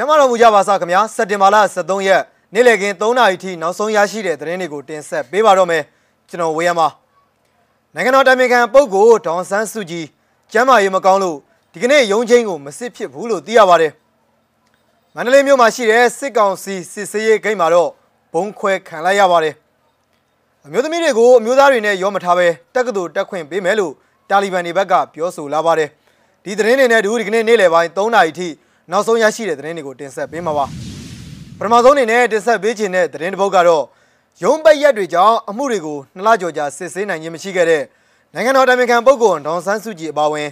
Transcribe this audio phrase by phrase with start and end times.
[0.00, 2.22] ကျမတော်မူကြပါစခင်ဗျာစက်တင်ဘာလ23ရက်
[2.54, 5.82] နေ့လည်ခင်း3နာရီထိနောက်ဆုံးရရှိတဲ့သတင်းတွေကိုတင်ဆက်ပေးပါတော့မယ်
[6.28, 6.88] ကျွန်တော်ဝေယံပါ
[7.94, 10.06] နိုင်ငံတော်တိုင်ပင်ခံပုဂ္ဂိုလ်ဒေါန်ဆန်းစုကြည်
[10.52, 11.36] ကျမ်းမာရေးမကောင်းလို့
[11.72, 13.92] ဒီကနေ့ရုံးချင်းကိုမစစ်ဖြစ်ဘူးလို့သိရပါတယ်
[15.14, 17.90] မန္တလေးမြို့မှာရှိတဲ့စစ်ကောင်စီစစ်ဆေးရေးဂိတ်မှာတော့
[18.34, 19.54] ဘုံခွဲခံလိုက်ရပါတယ်
[20.66, 23.92] အမျိုးသမီးတွေကိုအမျိုးသားတွေနဲ့ရောမထားပဲတက္ကသိုလ်တက်ခွင့်ပေးမယ်လို့
[24.30, 25.88] တာလီဘန်တွေဘက်ကပြောဆိုလာပါတယ်
[26.44, 28.48] ဒီသတင်းတွေနဲ့တူဒီကနေ့နေ့လယ်ပိုင်း3နာရီထိ
[28.92, 30.66] နောက်ဆုံးရရှိတဲ့သတင်းတွေကိုတင်ဆက်ပေးမှာပါ
[31.58, 33.84] ပထမဆုံးအနေနဲ့တင်ဆက်ပေးခြင်းတဲ့သတင်းတစ်ပုဒ်ကတော့
[34.42, 37.82] ရုံးပိတ်ရက်တွေကြောင့်အမှုတွေကိုနှစ်လကျော်ကြာစစ်ဆေးနိုင်ခြင်းမရှိခဲ့တဲ့
[38.34, 40.48] နိုင်ငံတော်တိုင်ပင်ခံပုဂ္ဂိုလ်ဒေါန်ဆန်းစုကြည်အပါအဝင်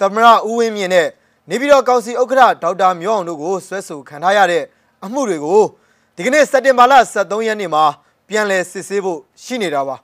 [0.00, 1.08] သမရဦးဝင်းမြင့်နဲ့
[1.50, 4.64] နေပြည်တော်ကောင်စီဥက္ကဋ္ဌဒေါက်တာမျိုးအောင်တို့ကိုဆွဲဆိုခံထားရတဲ့
[5.04, 5.62] အမှုတွေကို
[6.16, 7.84] ဒီကနေ့စက်တင်ဘာလ23ရက်နေ့မှာ
[8.28, 9.96] ပြန်လည်စစ်ဆေးဖို့ရှိနေတာပါ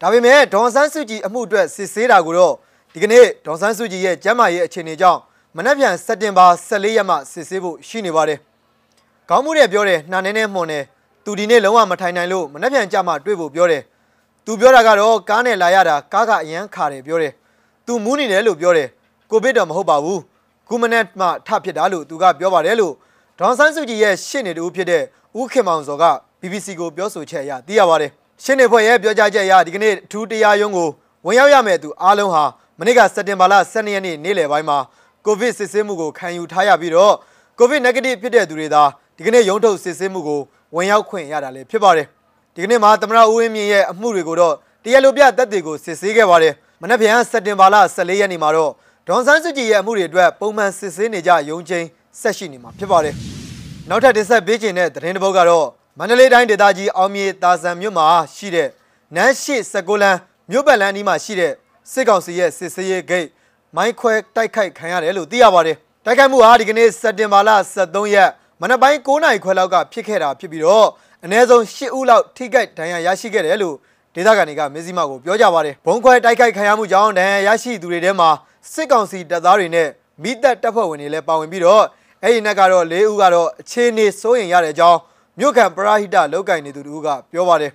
[0.00, 2.54] ဒါပေမဲ့ဒေါန်ဆန်းစုကြည်အမှုအတွက်စစ်ဆေးတာကိုတော့
[2.92, 5.20] ဒီကနေ့ဒေါန်ဆန်းစုကြည်ရဲ့ကျမ်းမာရေးအခြေအနေကြောင့်
[5.56, 8.38] မနက်ဖြန်စက်တင်ဘာ14ရက်မှစစ်ဆေးဖို့ရှိနေပါတယ်။
[9.28, 10.84] ခေါင်းမှုတဲ့ပြောတယ်နှာနေနဲ့မှုန်တယ်
[11.24, 13.82] သူဒီနေ့လုံးဝမထိုင်နိုင်လို့မနှက်ပြန်ကြမှတွေ့ဖို့ပြောတယ်။
[14.44, 17.32] သူပြောတာကတော့ကားနဲ့လာရတာကားကအရန်ခါတယ်ပြောတယ်။
[17.86, 18.88] သူမူးနေတယ်လို့ပြောတယ်။
[19.30, 20.20] ကိုဗစ်တော့မဟုတ်ပါဘူး။
[20.68, 22.92] ကုမနက်မှထဖြစ်တာလို့သူကပြောပါတယ်လို့
[23.38, 25.02] ဒေါန်ဆန်းစုကြည်ရဲ့ရှင့်နေတူဖြစ်တဲ့
[25.38, 26.04] ဦးခင်မောင်စောက
[26.40, 28.10] BBC ကိုပြောဆိုချက်အရသိရပါတယ်။
[28.44, 30.88] ရှင့်နေဖွဲ့ရဲ့ပြောကြားချက်အရဒီကနေ့ထူးတရားရုံးကို
[31.26, 32.44] ဝင်ရောက်ရမယ့်သူအားလုံးဟာ
[32.78, 34.78] မနေ့ကစက်တင်ဘာလ12ရက်နေ့နေ့လယ်ပိုင်းမှာ
[35.26, 37.14] ကိုဗစ်စစ်ဆေးမှုကိုခံယူထားရပြီးတော့
[37.58, 38.82] ကိုဗစ် negative ဖြစ်တဲ့သူတွေသာ
[39.16, 40.40] ဒီကနေ့ရုံးထုတ်စစ်ဆေးမှုကို
[40.74, 42.06] ဝင်ရောက်ခွင့်ရတာလည်းဖြစ်ပါတယ်
[42.54, 44.54] ဒီကနေ့မှာသမရဦးဝင်းမြင့်ရဲ့အမှုတွေကိုတော့
[44.84, 48.72] တရားလိုပြသက်တွေကိုစစ်ဆေးခဲ့ပါတယ်မနေ့ပြန်စက်တင်ဘာလ14ရက်နေ့မှာတော့
[49.08, 51.86] ဒေါန်ဆန်းစုကြည်ရဲ့အမှုတွေအတွက်ပုံမှန်စစ်ဆေးနေကြရုံးချင်း
[52.20, 53.14] ဆက်ရှိနေမှာဖြစ်ပါတယ်
[53.88, 55.66] နောက်ထပ်တင်ဆက်ပေးခြင်းတဲ့သတင်းတစ်ပုဒ်ကတော့
[55.98, 58.68] မန္တလေးတိုင်းဒေသကြီးအောင်မြေတာဆန်မြို့မှာရှိတဲ့
[59.14, 60.16] နန်းရှိစကိုလန်
[60.50, 61.52] မြို့ပတ်လန်းဒီမှာရှိတဲ့
[61.92, 63.26] စစ်ကောင်စီရဲ့စစ်ဆေးရေးဂိတ်
[63.76, 67.50] မိုင်းခွဲတိုက်ခိုက်ခံရတယ်လို့သိရပါတယ်တိုက်ခိုက်မှုဟာဒီကနေ့စက်တင်ဘာလ
[67.82, 70.88] 23ရက်မနက်ပိုင်း9နာရီခွဲလောက်ကဖြစ်ခဲ့တာဖြစ်ပြီးတော့
[71.24, 73.74] အနည်းဆုံး10ဦးလောက်ထိခိုက်ဒဏ်ရာရရှိခဲ့တယ်လို့
[74.14, 78.28] ဒေသခံတွေကမဇီမာကိုပြောကြပါတယ်ဘုံခွဲတိုက်ခိုက်ခံရမှုကြောင့်ဒဏ်ရာရရှိသူတွေထဲမှာ
[78.72, 79.88] စစ်ကောင်စီတပ်သားတွေနဲ့
[80.22, 81.84] မိသက်တပ်ဖွဲ့ဝင်တွေလည်းပါဝင်ပြီးတော့
[82.22, 84.98] အဲ့ဒီနဲ့ကတော့၄ဦးကတော့အခြေအနေစိုးရင်ရတဲ့အကြောင်း
[85.38, 87.72] မြို့ခံပရာဟိတလောက်ကင်နေသူတို့ကပြောပါတယ်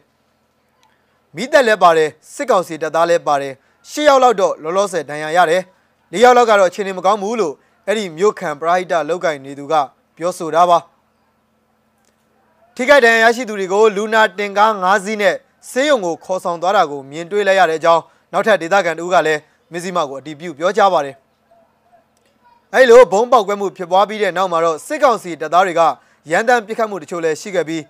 [1.35, 3.53] မိသက်လည်းပါတယ်စစ်ကောင်စီတပ်သားလည်းပါတယ်
[3.91, 5.61] ၈ယောက်လောက်တော့လောလောဆယ်ဒဏ်ရာရတယ်
[6.13, 7.53] ၄ယောက်လောက်ကတော့အခြေအနေမကောင်းဘူးလို့
[7.87, 9.73] အဲ့ဒီမြို့ခံပရာဟိတလောက်ကင်နေသူက
[10.17, 10.77] ပြောဆိုတာပါ
[12.75, 15.35] ထိခိုက်ဒဏ်ရာရရှိသူတွေကိုလူနာတင်ကား၅စီးနဲ့
[15.69, 18.01] ဆေးရုံကိုခေါ်ဆောင်သွားတာကိုမြင်တွေ့လိုက်ရတဲ့အကြောင်း
[18.31, 19.39] နောက်ထပ်ဒေသခံတို့ကလည်း
[19.71, 21.15] မစ္စည်းမကိုအတီးပြုပြောကြားပါတယ်
[22.73, 25.81] အဲ့လိုဘုံပေါက်ကွဲမှုဖြစ်ပွားပြီးတဲ့နောက်မှာတော့စစ်ကောင်စီတပ်သားတွေက
[26.31, 27.83] ရန်တမ်းပစ်ခတ်မှုတချို့လည်းရှိခဲ့ပြီး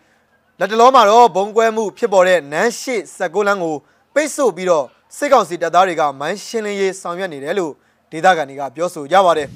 [0.60, 3.76] လက်တလုံးမှာတော့ဘုံကွဲမှုဖြစ်ပေါ်တဲ့နန်းရှိ16လမ်းကို
[4.14, 4.86] ပိတ်ဆို့ပြီးတော့
[5.18, 7.74] စစ်ကောင်စီတပ်သားတွေကမိုင်းရှင်းလင်းရေးဆောင်ရွက်နေတယ်လို့
[8.12, 9.48] ဒေသခံတွေကပြောဆိုကြပါတယ်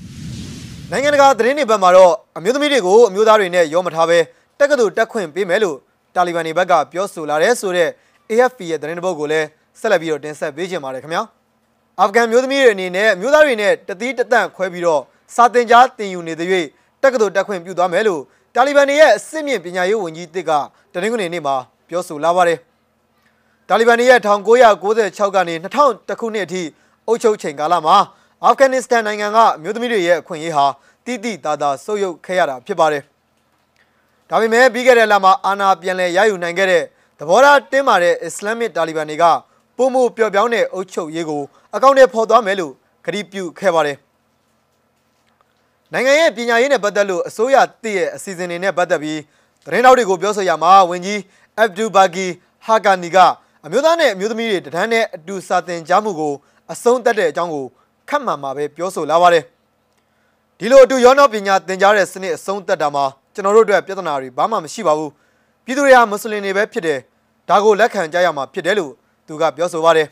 [0.92, 4.20] ။နိုင်ငံတကာသတင်းတွေဘက်မှာတော့အမျိုးသမီးတွေကိုအမျိုးသားတွေနဲ့ရောမထားဘဲ
[4.60, 5.78] တက္ကသိုလ်တက်ခွင့်ပေးမယ်လို့
[6.16, 7.90] တာလီဘန်တွေဘက်ကပြောဆိုလာတဲ့ဆိုတဲ့
[8.32, 9.48] AFP ရဲ့သတင်းတစ်ပုဒ်ကိုလည်း
[9.80, 11.22] ဆက်လက်ပြီးတော့တင်ဆက်ပေးကြပါရခင်ဗျာ။
[12.00, 15.02] အာဖဂန်မျိုးသမီးတွေအနေနဲ့အမျိုးသားတွေနဲ့တသီးတသန့်ခွဲပြီးတော့
[15.36, 16.50] စာတင်ကြားတင်ယူနေတဲ့၍
[17.04, 18.22] တက္ကသိုလ်တက်ခွင့်ပြုသွားမယ်လို့
[18.56, 20.52] တာလီဘန်တွေရဲ့အစစ်မြင့်ပညာရေးဝန်ကြီးတစ်က
[20.94, 21.56] တနင်္ဂနွေနေ့မှာ
[21.90, 22.60] ပြောဆိုလာပါတယ်။
[23.70, 26.62] တာလီဘန်တွေရဲ့1996ကနေ2000ခုနှစ်အထိ
[27.08, 27.96] အုပ်ချုပ်ချိန်ကာလမှာ
[28.44, 30.66] အာဖဂန်နစ္စတန်နိုင်ငံကအမျိုးသမီးတွေရဲ့အခွင့်အရေးဟာ
[31.06, 33.04] တိတိတသာဆုပ်ယုပ်ခဲ့ရတာဖြစ်ပါတယ်။
[34.30, 36.84] ဒါပေမဲ့ပြီးခဲ့တဲ့လမှာအာဏာပြန်လည်ရယူနိုင်ခဲ့တဲ့
[37.20, 39.24] သဘောထားတင်းမာတဲ့အစ္စလာမစ်တာလီဘန်တွေက
[39.78, 41.42] ပုံမှုပျော့ပြောင်းတဲ့အုပ်ချုပ်ရေးကို
[41.76, 42.74] အကောင့်ထဲပေါ်သွားမယ်လို့
[43.06, 43.98] ကတိပြုခဲ့ပါတယ်။
[45.94, 49.20] နိုင်ငံရဲ့ပညာရေးနဲ့ပတ်သက်လို့အစိုးရတည်ရဲ့အစီအစဉ်တွေနဲ့ပတ်သက်ပြီး
[49.66, 51.20] သတင်းတော်တွေကိုပြောဆိုရမှာဝန်ကြီး
[51.58, 52.26] အဗ်ဒူဘာဂီ
[52.66, 53.18] ဟာကာနီက
[53.66, 56.34] အမျိုးသားနဲ့အမျိုးသမီးတွေတန်းနဲ့အတူစာသင်ကြားမှုကို
[56.72, 57.66] အဆုံးသတ်တဲ့အကြောင်းကို
[58.10, 59.44] ခက်မှန်မှာပဲပြောဆိုလာပါတယ်
[60.60, 65.12] ဒီလိုအတူရောနောပညာသင်ကြားတဲ့စနစ်အဆုံးသတ်တာမှာကျွန်တော်တို့အတွက်ပြဿနာတွေဘာမှမရှိပါဘူး
[65.66, 67.00] ပြည်သူတွေဟာမွတ်စလင်တွေပဲဖြစ်တယ်
[67.50, 68.92] ဒါကိုလက်ခံကြရမှာဖြစ်တယ်လို့
[69.28, 70.08] သူကပြောဆိုပါတယ်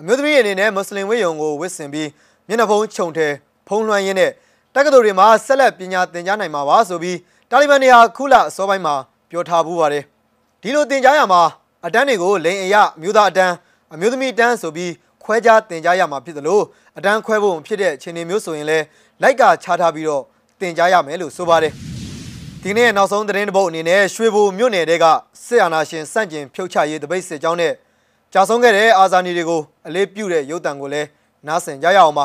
[0.00, 2.08] အမျိုးသမီးအနေနဲ့မွတ်စလင်ဝိယုံကိုဝစ်ဆင်ပြီး
[2.48, 3.28] မျက်နှာဖုံးခြုံထဲ
[3.68, 4.30] ဖုံးလွှမ်းရင်းနဲ့
[4.74, 7.18] တက္ကသိုလ်တွေမှာဆက်လက်ပညာသင်ကြားနိုင်မှာပါဆိုပြီး
[7.50, 8.94] တာလီဘန်တွေဟာခုလအစောပိုင်းမှာ
[9.30, 10.04] ပြောထားဘူးပါတယ်
[10.62, 11.42] ဒီလိုသင်ကြားရမှာ
[11.86, 13.54] အတန်းတွေကိုလိန်အရမျိုးသားအတန်း
[13.94, 14.92] အမျိုးသမီးအတန်းဆိုပြီး
[15.26, 16.60] ခွဲခြားတင် जा ရမှာဖြစ်သလို
[16.98, 18.84] အတန်းခွဲဖို့ဖြစ်တဲ့အခြေအနေမျိုးဆိုရင်လည်း
[19.22, 20.22] လိုက်ကခြားထားပြီးတော့
[20.60, 21.72] တင် जा ရမယ်လို့ဆိုပါတယ်
[22.62, 25.04] ဒီနေ့နောက်ဆုံးသတင်းတစ်ပုဒ်အနေနဲ့ရွှေဘိုမြို့နယ်တဲက
[25.44, 27.72] စစ်အာဏာရှင်စန့်ကျင်ဖြုတ်ချရေးတပိတ်စစ်ကြောင်းနဲ့
[28.32, 31.08] ကြာဆုံးခဲ့တဲ့အာဇာနည်တွေကိုအလေးပြုတဲ့ရုပ်တံကိုလည်း
[31.46, 32.24] နားဆင်ကြရအောင်ပါ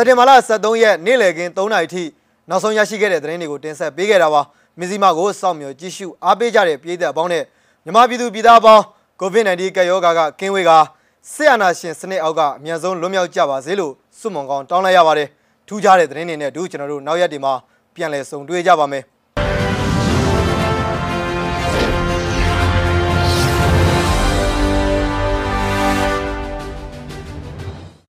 [0.00, 2.04] က်တင်ဘာလ23ရက်နေ့လည်ခင်း3နာရီထိ
[2.48, 4.42] နောက်ဆုံးရရှိခဲ့တဲ့သတင်းတွေကိုတင်ဆက်ပေးခဲ့တာပါ
[4.78, 7.44] မဇီမာကိုစောင့်မျှော်ကြည့်ရှုအားပေးကြတဲ့ပြည်သက်အပေါင်းနဲ့
[7.84, 8.82] မြန်မာပြည်သူပြည်သားအပေါင်း
[9.20, 10.70] COVID-19 ကပ်ရောဂါကကင်းဝေးက
[11.32, 15.28] ဆီယနာရှင်စနစ်အောက်ကအမြန်ဆုံးလွတ်မြောက်ကြပါစေလို့စွတ်မွန်ကောင်းတောင်းလိုက်ရပါတယ်
[15.68, 17.52] ထူးခြားတဲ့သတင်းတွေနဲ့အတူကျွန်တော်တို့နောက်ရက်ဒီမှာ
[17.94, 19.02] ပြန်လည်ဆုံတွေ့ကြပါမယ်